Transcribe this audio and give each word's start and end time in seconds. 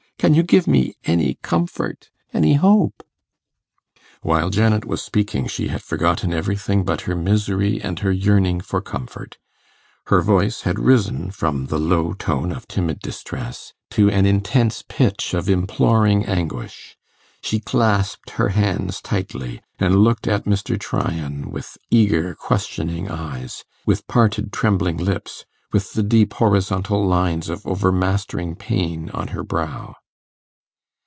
Can 0.21 0.35
you 0.35 0.43
give 0.43 0.67
me 0.67 0.93
any 1.03 1.39
comfort 1.41 2.11
any 2.31 2.53
hope?' 2.53 3.01
While 4.21 4.51
Janet 4.51 4.85
was 4.85 5.01
speaking, 5.01 5.47
she 5.47 5.69
had 5.69 5.81
forgotten 5.81 6.31
everything 6.31 6.83
but 6.83 7.01
her 7.09 7.15
misery 7.15 7.81
and 7.81 7.97
her 7.97 8.11
yearning 8.11 8.59
for 8.61 8.81
comfort. 8.81 9.39
Her 10.13 10.21
voice 10.21 10.61
had 10.61 10.77
risen 10.77 11.31
from 11.31 11.65
the 11.73 11.79
low 11.79 12.13
tone 12.13 12.51
of 12.51 12.67
timid 12.67 12.99
distress 12.99 13.73
to 13.97 14.11
an 14.11 14.27
intense 14.27 14.83
pitch 14.87 15.33
of 15.33 15.49
imploring 15.49 16.27
anguish. 16.27 16.95
She 17.41 17.59
clasped 17.59 18.29
her 18.37 18.49
hands 18.49 19.01
tightly, 19.01 19.63
and 19.79 20.03
looked 20.03 20.27
at 20.27 20.45
Mr. 20.45 20.79
Tryon 20.79 21.49
with 21.49 21.79
eager 21.89 22.35
questioning 22.35 23.09
eyes, 23.09 23.63
with 23.87 24.05
parted, 24.05 24.53
trembling 24.53 24.97
lips, 24.97 25.45
with 25.73 25.93
the 25.93 26.03
deep 26.03 26.35
horizontal 26.35 27.03
lines 27.03 27.49
of 27.49 27.65
overmastering 27.65 28.55
pain 28.55 29.09
on 29.15 29.29
her 29.29 29.41
brow. 29.43 29.95